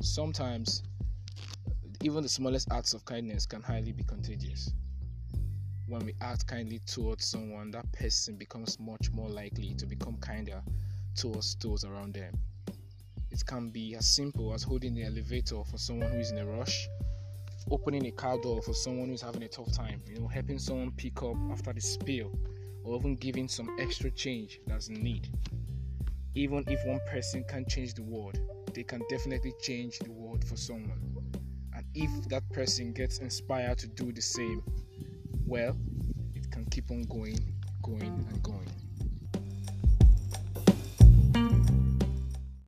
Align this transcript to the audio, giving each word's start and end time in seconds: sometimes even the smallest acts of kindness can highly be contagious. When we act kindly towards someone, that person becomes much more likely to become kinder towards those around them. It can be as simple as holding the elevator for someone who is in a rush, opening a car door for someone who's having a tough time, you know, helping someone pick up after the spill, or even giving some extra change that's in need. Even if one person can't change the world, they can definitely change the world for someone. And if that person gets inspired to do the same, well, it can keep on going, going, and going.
sometimes 0.00 0.82
even 2.02 2.22
the 2.22 2.28
smallest 2.28 2.68
acts 2.70 2.94
of 2.94 3.04
kindness 3.04 3.44
can 3.44 3.60
highly 3.60 3.92
be 3.92 4.04
contagious. 4.04 4.72
When 5.88 6.04
we 6.04 6.14
act 6.20 6.46
kindly 6.46 6.80
towards 6.86 7.24
someone, 7.24 7.70
that 7.72 7.90
person 7.92 8.36
becomes 8.36 8.78
much 8.78 9.10
more 9.10 9.28
likely 9.28 9.74
to 9.74 9.86
become 9.86 10.16
kinder 10.18 10.62
towards 11.16 11.56
those 11.56 11.84
around 11.84 12.14
them. 12.14 12.34
It 13.30 13.44
can 13.44 13.70
be 13.70 13.96
as 13.96 14.06
simple 14.06 14.54
as 14.54 14.62
holding 14.62 14.94
the 14.94 15.04
elevator 15.04 15.64
for 15.64 15.78
someone 15.78 16.12
who 16.12 16.18
is 16.18 16.30
in 16.30 16.38
a 16.38 16.46
rush, 16.46 16.88
opening 17.70 18.06
a 18.06 18.10
car 18.12 18.38
door 18.40 18.62
for 18.62 18.74
someone 18.74 19.08
who's 19.08 19.22
having 19.22 19.42
a 19.42 19.48
tough 19.48 19.72
time, 19.72 20.00
you 20.06 20.20
know, 20.20 20.28
helping 20.28 20.58
someone 20.58 20.92
pick 20.92 21.22
up 21.22 21.36
after 21.50 21.72
the 21.72 21.80
spill, 21.80 22.32
or 22.84 22.96
even 22.98 23.16
giving 23.16 23.48
some 23.48 23.74
extra 23.80 24.10
change 24.10 24.60
that's 24.66 24.88
in 24.88 25.02
need. 25.02 25.28
Even 26.34 26.64
if 26.68 26.84
one 26.86 27.00
person 27.10 27.44
can't 27.48 27.68
change 27.68 27.94
the 27.94 28.02
world, 28.02 28.38
they 28.74 28.84
can 28.84 29.02
definitely 29.08 29.52
change 29.60 29.98
the 29.98 30.10
world 30.10 30.44
for 30.44 30.56
someone. 30.56 31.00
And 31.74 31.84
if 31.94 32.28
that 32.28 32.48
person 32.52 32.92
gets 32.92 33.18
inspired 33.18 33.78
to 33.78 33.88
do 33.88 34.12
the 34.12 34.22
same, 34.22 34.62
well, 35.46 35.76
it 36.34 36.50
can 36.50 36.64
keep 36.66 36.90
on 36.90 37.02
going, 37.02 37.38
going, 37.82 38.26
and 38.28 38.42
going. 38.42 38.77